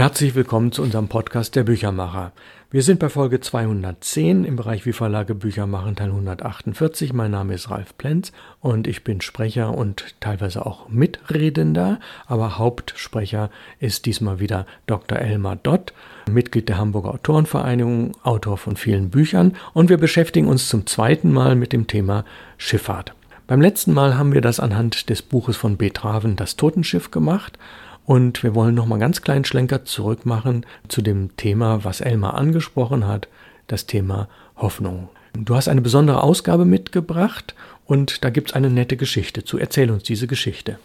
[0.00, 2.32] Herzlich willkommen zu unserem Podcast Der Büchermacher.
[2.70, 7.12] Wir sind bei Folge 210 im Bereich Wie Verlage Bücher machen, Teil 148.
[7.12, 13.50] Mein Name ist Ralf Plenz und ich bin Sprecher und teilweise auch Mitredender, aber Hauptsprecher
[13.78, 15.18] ist diesmal wieder Dr.
[15.18, 15.92] Elmar Dott,
[16.30, 21.56] Mitglied der Hamburger Autorenvereinigung, Autor von vielen Büchern und wir beschäftigen uns zum zweiten Mal
[21.56, 22.24] mit dem Thema
[22.56, 23.12] Schifffahrt.
[23.46, 27.58] Beim letzten Mal haben wir das anhand des Buches von Betraven Das Totenschiff gemacht
[28.06, 33.06] und wir wollen nochmal ganz kleinen Schlenker zurück machen zu dem Thema, was Elmar angesprochen
[33.06, 33.28] hat,
[33.66, 35.08] das Thema Hoffnung.
[35.32, 37.54] Du hast eine besondere Ausgabe mitgebracht
[37.86, 39.58] und da gibt es eine nette Geschichte zu.
[39.58, 40.78] Erzähl uns diese Geschichte.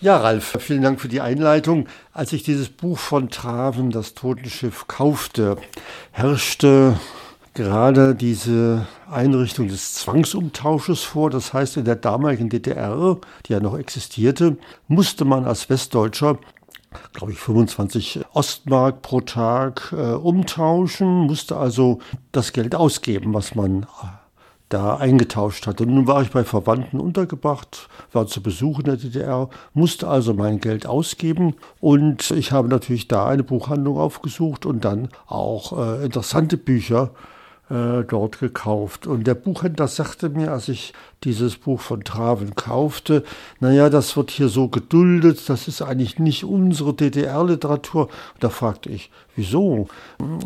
[0.00, 1.88] Ja, Ralf, vielen Dank für die Einleitung.
[2.12, 5.56] Als ich dieses Buch von Traven, das Totenschiff, kaufte,
[6.12, 6.98] herrschte
[7.56, 11.30] gerade diese Einrichtung des Zwangsumtausches vor.
[11.30, 13.16] Das heißt, in der damaligen DDR,
[13.46, 16.38] die ja noch existierte, musste man als Westdeutscher
[17.12, 21.98] glaube ich, 25 Ostmark pro Tag äh, umtauschen, musste also
[22.32, 23.86] das Geld ausgeben, was man
[24.70, 25.84] da eingetauscht hatte.
[25.84, 30.58] Nun war ich bei Verwandten untergebracht, war zu Besuch in der DDR, musste also mein
[30.58, 36.56] Geld ausgeben und ich habe natürlich da eine Buchhandlung aufgesucht und dann auch äh, interessante
[36.56, 37.10] Bücher
[37.68, 39.06] äh, dort gekauft.
[39.06, 40.92] Und der Buchhändler sagte mir, als ich
[41.24, 43.24] dieses Buch von Traven kaufte,
[43.58, 48.08] naja, das wird hier so geduldet, das ist eigentlich nicht unsere DDR-Literatur.
[48.38, 49.88] Da fragte ich, wieso?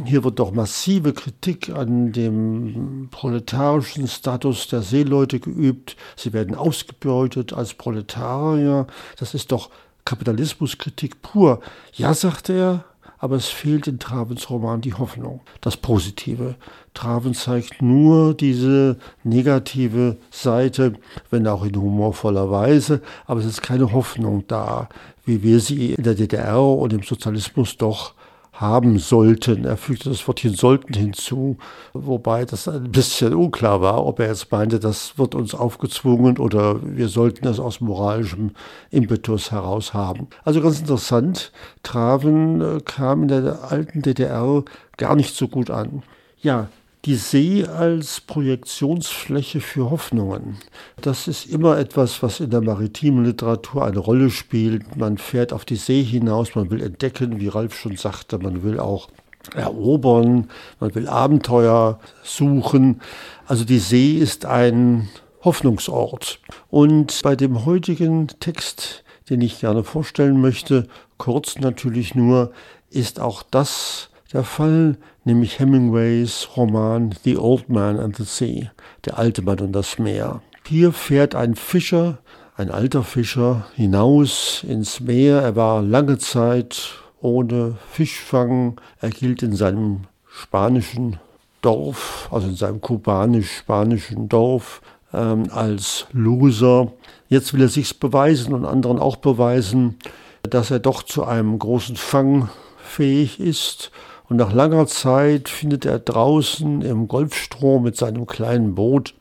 [0.04, 5.96] Hier wird doch massive Kritik an dem proletarischen Status der Seeleute geübt.
[6.16, 8.86] Sie werden ausgebeutet als Proletarier.
[9.18, 9.70] Das ist doch
[10.06, 11.60] Kapitalismuskritik pur.
[11.92, 12.84] Ja, sagte er,
[13.20, 16.56] aber es fehlt in Travens Roman die Hoffnung, das Positive.
[16.94, 20.94] Traven zeigt nur diese negative Seite,
[21.30, 24.88] wenn auch in humorvoller Weise, aber es ist keine Hoffnung da,
[25.24, 28.14] wie wir sie in der DDR und im Sozialismus doch
[28.52, 29.64] haben sollten.
[29.64, 31.56] Er fügte das Wortchen sollten hinzu,
[31.92, 36.80] wobei das ein bisschen unklar war, ob er jetzt meinte, das wird uns aufgezwungen oder
[36.82, 38.52] wir sollten es aus moralischem
[38.90, 40.28] Impetus heraus haben.
[40.44, 41.52] Also ganz interessant,
[41.82, 44.64] Traven äh, kam in der alten DDR
[44.96, 46.02] gar nicht so gut an.
[46.40, 46.68] Ja,
[47.06, 50.58] die See als Projektionsfläche für Hoffnungen.
[51.00, 54.96] Das ist immer etwas, was in der maritimen Literatur eine Rolle spielt.
[54.96, 58.78] Man fährt auf die See hinaus, man will entdecken, wie Ralf schon sagte, man will
[58.78, 59.08] auch
[59.54, 63.00] erobern, man will Abenteuer suchen.
[63.46, 65.08] Also die See ist ein
[65.42, 66.40] Hoffnungsort.
[66.68, 70.86] Und bei dem heutigen Text, den ich gerne vorstellen möchte,
[71.16, 72.52] kurz natürlich nur,
[72.90, 78.70] ist auch das der Fall, nämlich Hemingways Roman The Old Man and the Sea,
[79.04, 80.42] der alte Mann und das Meer.
[80.66, 82.18] Hier fährt ein Fischer,
[82.56, 85.40] ein alter Fischer, hinaus ins Meer.
[85.40, 88.80] Er war lange Zeit ohne Fischfang.
[89.00, 91.18] Er gilt in seinem spanischen
[91.60, 94.80] Dorf, also in seinem kubanisch-spanischen Dorf,
[95.12, 96.92] ähm, als Loser.
[97.28, 99.98] Jetzt will er sich's beweisen und anderen auch beweisen,
[100.42, 102.48] dass er doch zu einem großen Fang
[102.78, 103.90] fähig ist
[104.30, 109.14] und nach langer Zeit findet er draußen im Golfstrom mit seinem kleinen Boot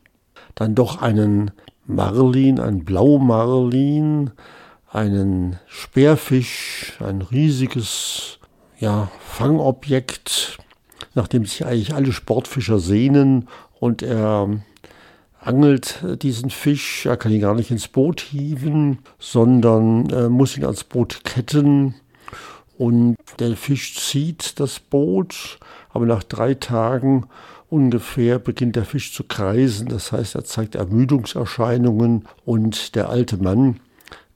[0.53, 1.49] dann doch einen
[1.87, 4.29] Marlin, ein Blaumarlin,
[4.91, 8.37] einen Speerfisch, ein riesiges
[8.77, 10.59] ja, Fangobjekt,
[11.15, 13.47] nach dem sich eigentlich alle Sportfischer sehnen.
[13.79, 14.61] Und er
[15.39, 20.65] angelt diesen Fisch, er kann ihn gar nicht ins Boot hieven, sondern äh, muss ihn
[20.65, 21.95] ans Boot ketten
[22.79, 25.59] und der Fisch zieht das Boot,
[25.89, 27.25] aber nach drei Tagen
[27.69, 29.89] ungefähr beginnt der Fisch zu kreisen.
[29.89, 33.81] Das heißt, er zeigt Ermüdungserscheinungen und der alte Mann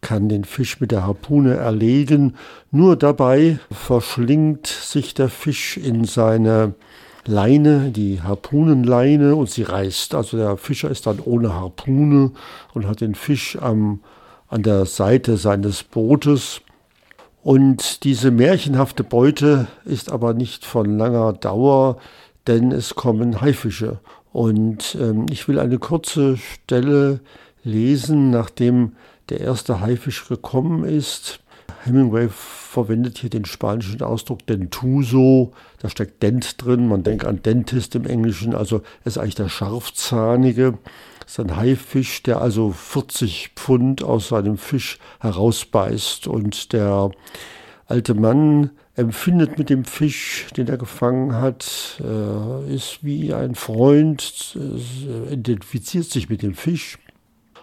[0.01, 2.35] kann den Fisch mit der Harpune erlegen.
[2.69, 6.73] Nur dabei verschlingt sich der Fisch in seine
[7.25, 10.15] Leine, die Harpunenleine, und sie reißt.
[10.15, 12.31] Also der Fischer ist dann ohne Harpune
[12.73, 14.01] und hat den Fisch am,
[14.49, 16.59] an der Seite seines Bootes.
[17.43, 21.97] Und diese märchenhafte Beute ist aber nicht von langer Dauer,
[22.47, 23.99] denn es kommen Haifische.
[24.31, 27.19] Und ähm, ich will eine kurze Stelle
[27.63, 28.93] lesen, nachdem
[29.29, 31.41] der erste Haifisch gekommen ist.
[31.83, 35.51] Hemingway verwendet hier den spanischen Ausdruck dentuso.
[35.79, 36.87] Da steckt dent drin.
[36.87, 38.55] Man denkt an Dentist im Englischen.
[38.55, 40.77] Also ist eigentlich der Scharfzahnige.
[41.23, 46.27] Das ist ein Haifisch, der also 40 Pfund aus seinem Fisch herausbeißt.
[46.27, 47.11] Und der
[47.85, 54.57] alte Mann empfindet mit dem Fisch, den er gefangen hat, äh, ist wie ein Freund,
[54.57, 56.99] äh, identifiziert sich mit dem Fisch.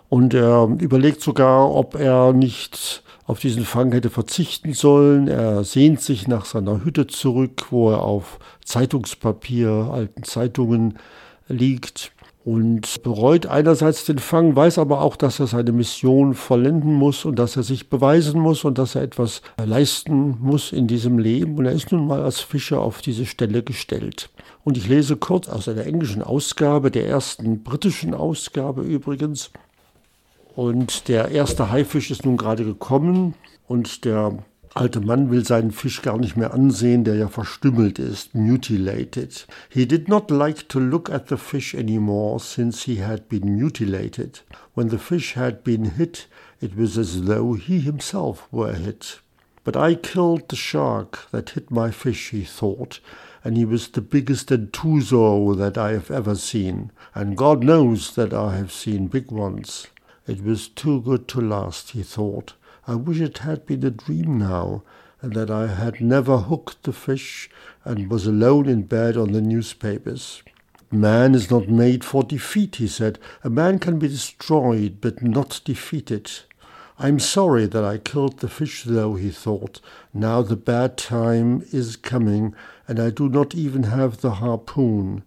[0.08, 5.28] Und er überlegt sogar, ob er nicht auf diesen Fang hätte verzichten sollen.
[5.28, 10.98] Er sehnt sich nach seiner Hütte zurück, wo er auf Zeitungspapier, alten Zeitungen
[11.46, 12.10] liegt
[12.42, 17.38] und bereut einerseits den Fang, weiß aber auch, dass er seine Mission vollenden muss und
[17.38, 21.58] dass er sich beweisen muss und dass er etwas leisten muss in diesem Leben.
[21.58, 24.30] Und er ist nun mal als Fischer auf diese Stelle gestellt.
[24.64, 29.50] Und ich lese kurz aus einer englischen Ausgabe, der ersten britischen Ausgabe übrigens.
[30.56, 33.34] Und der erste Haifisch ist nun gerade gekommen
[33.68, 34.38] und der
[34.74, 39.46] alte Mann will seinen Fisch gar nicht mehr ansehen, der ja verstümmelt ist, mutilated.
[39.68, 44.42] He did not like to look at the fish anymore since he had been mutilated.
[44.74, 46.28] When the fish had been hit,
[46.60, 49.20] it was as though he himself were hit.
[49.64, 53.00] But I killed the shark that hit my fish, he thought,
[53.44, 58.32] and he was the biggest entuso that I have ever seen, and God knows that
[58.32, 59.88] I have seen big ones.
[60.26, 62.54] It was too good to last, he thought.
[62.90, 64.82] I wish it had been a dream now,
[65.22, 67.48] and that I had never hooked the fish
[67.84, 70.42] and was alone in bed on the newspapers.
[70.90, 73.20] Man is not made for defeat, he said.
[73.44, 76.32] A man can be destroyed, but not defeated.
[76.98, 79.80] I'm sorry that I killed the fish, though, he thought.
[80.12, 82.56] Now the bad time is coming,
[82.88, 85.22] and I do not even have the harpoon.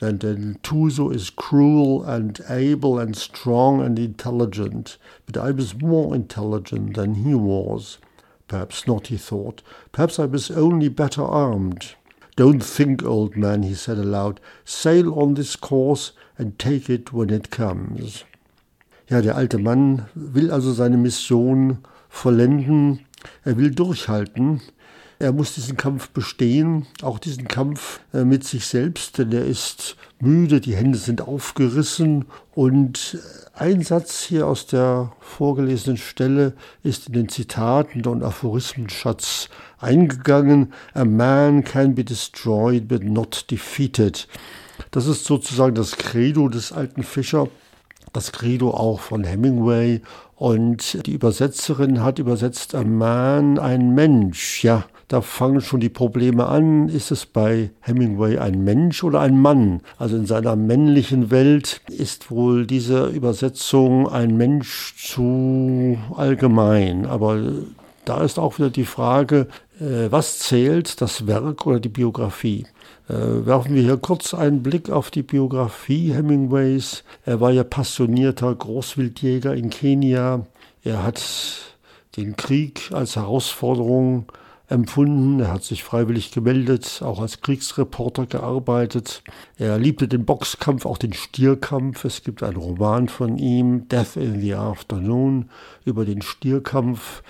[0.00, 6.94] Then Tuso is cruel and able and strong and intelligent, but I was more intelligent
[6.96, 7.98] than he was.
[8.48, 9.62] Perhaps not, he thought.
[9.92, 11.94] Perhaps I was only better armed.
[12.36, 14.40] Don't think, old man, he said aloud.
[14.64, 18.24] Sail on this course and take it when it comes.
[19.08, 21.78] Ja, der alte Mann will also seine Mission
[22.10, 23.00] vollenden.
[23.46, 24.60] Er will durchhalten.
[25.18, 29.96] Er muss diesen Kampf bestehen, auch diesen Kampf äh, mit sich selbst, denn er ist
[30.20, 33.18] müde, die Hände sind aufgerissen und
[33.54, 36.52] ein Satz hier aus der vorgelesenen Stelle
[36.82, 39.48] ist in den Zitaten und Aphorismenschatz
[39.78, 40.74] eingegangen.
[40.92, 44.28] A man can be destroyed but not defeated.
[44.90, 47.48] Das ist sozusagen das Credo des alten Fischer,
[48.12, 50.02] das Credo auch von Hemingway
[50.34, 54.84] und die Übersetzerin hat übersetzt a man, ein Mensch, ja.
[55.08, 56.88] Da fangen schon die Probleme an.
[56.88, 59.80] Ist es bei Hemingway ein Mensch oder ein Mann?
[59.98, 67.06] Also in seiner männlichen Welt ist wohl diese Übersetzung ein Mensch zu allgemein.
[67.06, 67.40] Aber
[68.04, 69.46] da ist auch wieder die Frage,
[69.80, 72.66] äh, was zählt, das Werk oder die Biografie?
[73.08, 77.04] Äh, werfen wir hier kurz einen Blick auf die Biografie Hemingways.
[77.24, 80.46] Er war ja passionierter Großwildjäger in Kenia.
[80.82, 81.22] Er hat
[82.16, 84.26] den Krieg als Herausforderung
[84.68, 85.40] empfunden.
[85.40, 89.22] Er hat sich freiwillig gemeldet, auch als Kriegsreporter gearbeitet.
[89.58, 92.04] Er liebte den Boxkampf, auch den Stierkampf.
[92.04, 95.50] Es gibt einen Roman von ihm, Death in the Afternoon,
[95.84, 97.22] über den Stierkampf.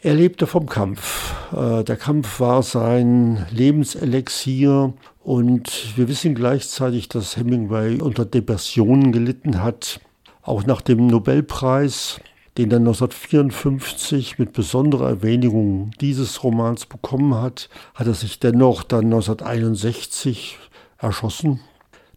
[0.00, 1.34] Er lebte vom Kampf.
[1.52, 4.94] Äh, der Kampf war sein Lebenselixier
[5.24, 10.00] und wir wissen gleichzeitig, dass Hemingway unter Depressionen gelitten hat.
[10.42, 12.20] Auch nach dem Nobelpreis
[12.58, 19.04] den er 1954 mit besonderer Erwähnung dieses Romans bekommen hat, hat er sich dennoch dann
[19.04, 20.58] 1961
[20.98, 21.60] erschossen.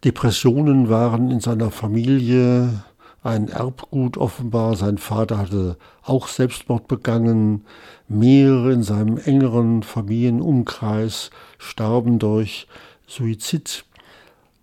[0.03, 2.83] Depressionen waren in seiner Familie
[3.21, 4.75] ein Erbgut offenbar.
[4.75, 7.63] Sein Vater hatte auch Selbstmord begangen.
[8.07, 11.29] Mehrere in seinem engeren Familienumkreis
[11.59, 12.65] starben durch
[13.05, 13.85] Suizid.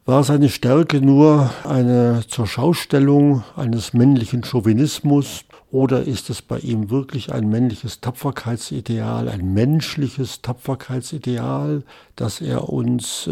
[0.08, 7.30] War seine Stärke nur eine Zurschaustellung eines männlichen Chauvinismus oder ist es bei ihm wirklich
[7.30, 11.82] ein männliches Tapferkeitsideal, ein menschliches Tapferkeitsideal,
[12.16, 13.30] das er uns äh,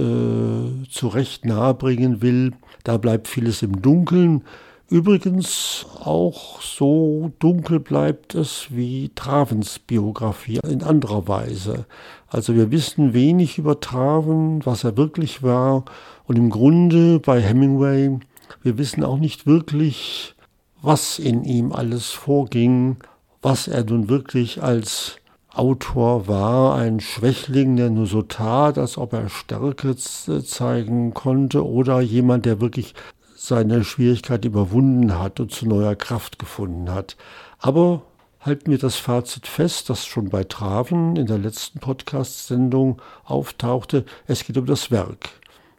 [0.90, 2.52] zu Recht nahebringen will?
[2.84, 4.42] Da bleibt vieles im Dunkeln.
[4.90, 11.86] Übrigens auch so dunkel bleibt es wie Travens Biografie in anderer Weise.
[12.28, 15.86] Also wir wissen wenig über Traven, was er wirklich war.
[16.26, 18.18] Und im Grunde bei Hemingway,
[18.62, 20.34] wir wissen auch nicht wirklich,
[20.82, 22.96] was in ihm alles vorging,
[23.42, 25.16] was er nun wirklich als
[25.52, 32.00] Autor war, ein Schwächling, der nur so tat, als ob er Stärke zeigen konnte, oder
[32.00, 32.94] jemand, der wirklich
[33.34, 37.16] seine Schwierigkeit überwunden hat und zu neuer Kraft gefunden hat.
[37.58, 38.02] Aber
[38.40, 44.04] halten wir das Fazit fest, das schon bei Traven in der letzten Podcast-Sendung auftauchte.
[44.26, 45.30] Es geht um das Werk,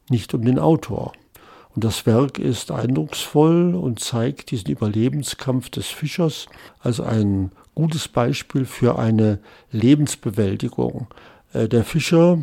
[0.09, 1.13] nicht um den Autor.
[1.75, 6.47] Und das Werk ist eindrucksvoll und zeigt diesen Überlebenskampf des Fischers
[6.79, 9.39] als ein gutes Beispiel für eine
[9.71, 11.05] Lebensbewältigung.
[11.53, 12.39] Äh, der Fischer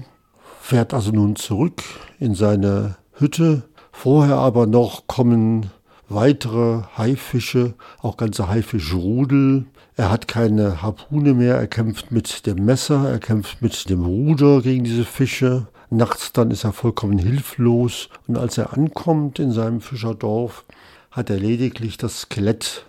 [0.60, 1.82] fährt also nun zurück
[2.20, 3.64] in seine Hütte.
[3.90, 5.70] Vorher aber noch kommen
[6.08, 9.66] weitere Haifische, auch ganze Haifischrudel
[9.96, 14.60] Er hat keine Harpune mehr, er kämpft mit dem Messer, er kämpft mit dem Ruder
[14.60, 15.66] gegen diese Fische.
[15.96, 20.64] Nachts dann ist er vollkommen hilflos und als er ankommt in seinem Fischerdorf,
[21.12, 22.84] hat er lediglich das Skelett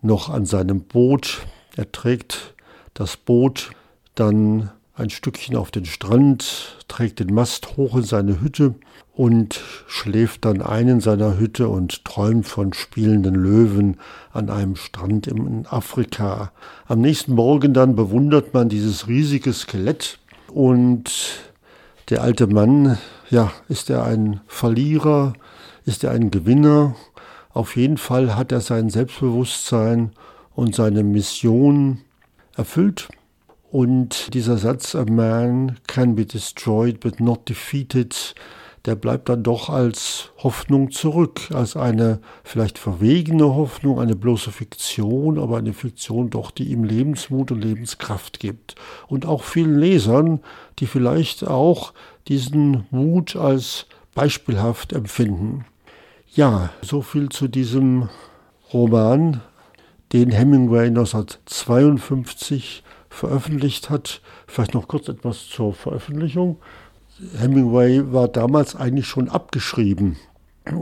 [0.00, 1.42] noch an seinem Boot.
[1.76, 2.54] Er trägt
[2.94, 3.72] das Boot
[4.14, 8.74] dann ein Stückchen auf den Strand, trägt den Mast hoch in seine Hütte
[9.12, 13.98] und schläft dann ein in seiner Hütte und träumt von spielenden Löwen
[14.32, 16.52] an einem Strand in Afrika.
[16.86, 20.18] Am nächsten Morgen dann bewundert man dieses riesige Skelett
[20.48, 21.49] und
[22.10, 22.98] der alte Mann,
[23.30, 25.32] ja, ist er ein Verlierer,
[25.86, 26.96] ist er ein Gewinner?
[27.52, 30.10] Auf jeden Fall hat er sein Selbstbewusstsein
[30.54, 32.00] und seine Mission
[32.56, 33.08] erfüllt.
[33.70, 38.34] Und dieser Satz, a man can be destroyed but not defeated,
[38.86, 45.38] der bleibt dann doch als Hoffnung zurück, als eine vielleicht verwegene Hoffnung, eine bloße Fiktion,
[45.38, 48.74] aber eine Fiktion doch, die ihm Lebensmut und Lebenskraft gibt.
[49.06, 50.40] Und auch vielen Lesern,
[50.78, 51.92] die vielleicht auch
[52.28, 55.66] diesen Mut als beispielhaft empfinden.
[56.32, 58.08] Ja, so viel zu diesem
[58.72, 59.42] Roman,
[60.12, 64.22] den Hemingway 1952 veröffentlicht hat.
[64.46, 66.58] Vielleicht noch kurz etwas zur Veröffentlichung.
[67.38, 70.16] Hemingway war damals eigentlich schon abgeschrieben.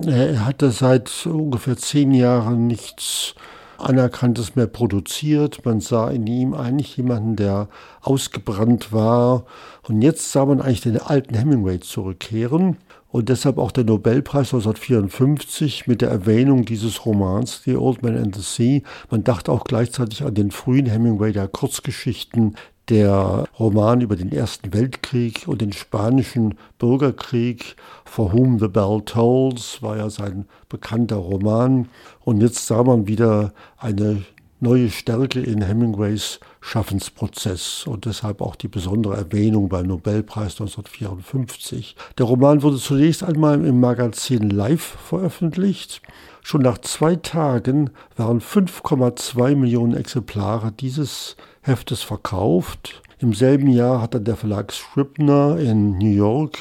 [0.07, 3.35] Er hatte seit ungefähr zehn Jahren nichts
[3.79, 5.65] Anerkanntes mehr produziert.
[5.65, 7.69] Man sah in ihm eigentlich jemanden, der
[8.01, 9.45] ausgebrannt war.
[9.89, 12.77] Und jetzt sah man eigentlich den alten Hemingway zurückkehren.
[13.11, 18.35] Und deshalb auch der Nobelpreis 1954 mit der Erwähnung dieses Romans, The Old Man and
[18.35, 18.83] the Sea.
[19.11, 22.57] Man dachte auch gleichzeitig an den frühen Hemingway der Kurzgeschichten,
[22.89, 29.83] der Roman über den Ersten Weltkrieg und den spanischen Bürgerkrieg, For Whom the Bell Tolls,
[29.83, 31.89] war ja sein bekannter Roman.
[32.25, 34.23] Und jetzt sah man wieder eine
[34.61, 41.97] neue Stärke in Hemingways Schaffensprozess und deshalb auch die besondere Erwähnung beim Nobelpreis 1954.
[42.19, 46.03] Der Roman wurde zunächst einmal im Magazin Live veröffentlicht.
[46.43, 53.03] Schon nach zwei Tagen waren 5,2 Millionen Exemplare dieses Heftes verkauft.
[53.21, 56.57] Im selben Jahr hat dann der Verlag Scribner in New York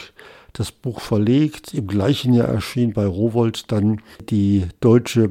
[0.53, 1.73] das Buch verlegt.
[1.73, 5.29] Im gleichen Jahr erschien bei Rowold dann die deutsche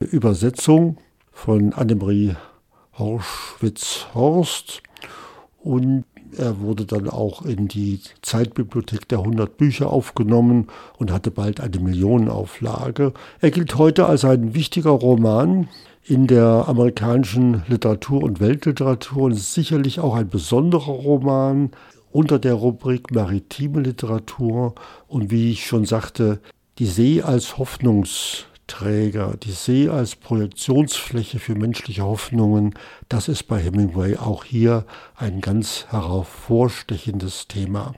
[0.00, 0.98] Übersetzung
[1.34, 2.36] von Annemarie
[2.98, 4.82] Horschwitz-Horst
[5.62, 6.04] und
[6.36, 11.78] er wurde dann auch in die Zeitbibliothek der 100 Bücher aufgenommen und hatte bald eine
[11.78, 13.12] Millionenauflage.
[13.40, 15.68] Er gilt heute als ein wichtiger Roman
[16.04, 21.70] in der amerikanischen Literatur und Weltliteratur und ist sicherlich auch ein besonderer Roman
[22.10, 24.74] unter der Rubrik maritime Literatur
[25.08, 26.40] und wie ich schon sagte,
[26.78, 27.58] die See als
[28.64, 32.74] Hoffnungsträger, die See als Projektionsfläche für menschliche Hoffnungen,
[33.08, 34.84] das ist bei Hemingway auch hier
[35.16, 37.94] ein ganz hervorstechendes Thema.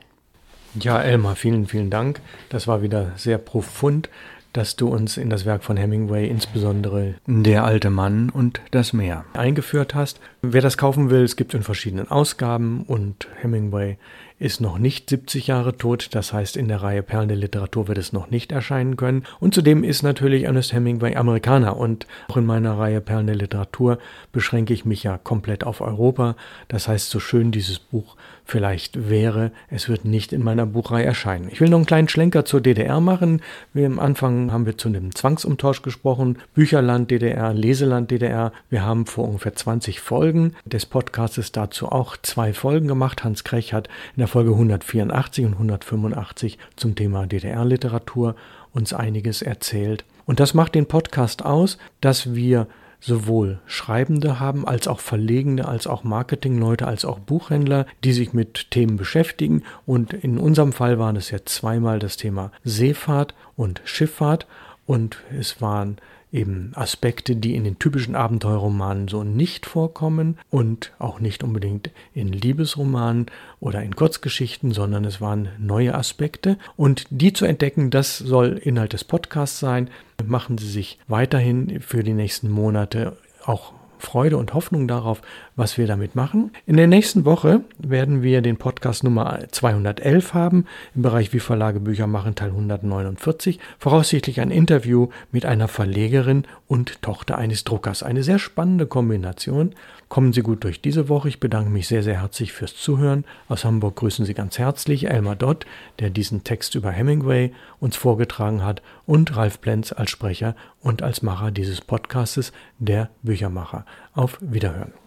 [0.79, 2.21] Ja, Elmar, vielen, vielen Dank.
[2.49, 4.11] Das war wieder sehr profund
[4.57, 9.27] dass du uns in das Werk von Hemingway, insbesondere Der alte Mann und das Meer,
[9.35, 10.19] eingeführt hast.
[10.41, 13.99] Wer das kaufen will, es gibt in verschiedenen Ausgaben und Hemingway
[14.39, 17.97] ist noch nicht 70 Jahre tot, das heißt in der Reihe Perlen der Literatur wird
[17.97, 19.25] es noch nicht erscheinen können.
[19.41, 23.99] Und zudem ist natürlich Ernest Hemingway Amerikaner und auch in meiner Reihe Perlen der Literatur
[24.33, 26.37] beschränke ich mich ja komplett auf Europa.
[26.69, 28.17] Das heißt, so schön dieses Buch
[28.47, 31.49] vielleicht wäre, es wird nicht in meiner Buchreihe erscheinen.
[31.51, 33.43] Ich will noch einen kleinen Schlenker zur DDR machen.
[33.73, 36.39] Wir am Anfang haben wir zu einem Zwangsumtausch gesprochen.
[36.55, 38.53] Bücherland DDR, Leseland DDR.
[38.71, 43.25] Wir haben vor ungefähr 20 Folgen des Podcasts dazu auch zwei Folgen gemacht.
[43.25, 48.37] Hans Krech hat in der Folge 184 und 185 zum Thema DDR-Literatur
[48.73, 50.05] uns einiges erzählt.
[50.27, 52.67] Und das macht den Podcast aus, dass wir
[53.01, 58.71] sowohl Schreibende haben, als auch Verlegende, als auch Marketingleute, als auch Buchhändler, die sich mit
[58.71, 59.63] Themen beschäftigen.
[59.85, 64.47] Und in unserem Fall waren es ja zweimal das Thema Seefahrt und Schifffahrt.
[64.87, 65.99] Und es waren
[66.33, 72.33] eben Aspekte, die in den typischen Abenteuerromanen so nicht vorkommen und auch nicht unbedingt in
[72.33, 73.27] Liebesromanen
[73.61, 76.59] oder in Kurzgeschichten, sondern es waren neue Aspekte.
[76.77, 79.89] Und die zu entdecken, das soll Inhalt des Podcasts sein.
[80.25, 85.23] Machen Sie sich weiterhin für die nächsten Monate auch Freude und Hoffnung darauf,
[85.57, 86.51] was wir damit machen.
[86.67, 91.81] In der nächsten Woche werden wir den Podcast Nummer 211 haben, im Bereich Wie Verlage
[91.81, 93.59] Bücher machen, Teil 149.
[93.79, 98.03] Voraussichtlich ein Interview mit einer Verlegerin und Tochter eines Druckers.
[98.03, 99.75] Eine sehr spannende Kombination.
[100.09, 101.29] Kommen Sie gut durch diese Woche.
[101.29, 103.25] Ich bedanke mich sehr, sehr herzlich fürs Zuhören.
[103.49, 105.67] Aus Hamburg grüßen Sie ganz herzlich Elmar Dott,
[105.99, 111.23] der diesen Text über Hemingway uns vorgetragen hat, und Ralf Plenz als Sprecher und als
[111.23, 113.85] Macher dieses Podcastes, der Büchermacher.
[114.15, 115.06] Auf Wiederhören.